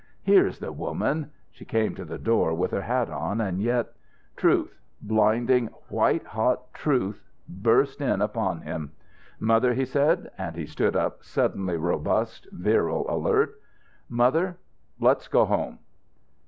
[0.23, 3.93] Here's the woman she came to the door with her hat on, and yet"
[4.35, 8.93] Truth blinding, white hot truth burst in upon him.
[9.39, 13.53] "Mother," he said and he stood up, suddenly robust, virile, alert
[14.09, 14.57] "mother,
[14.99, 15.77] let's go home."